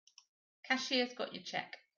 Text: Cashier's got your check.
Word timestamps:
Cashier's 0.63 1.13
got 1.13 1.35
your 1.35 1.43
check. 1.43 1.77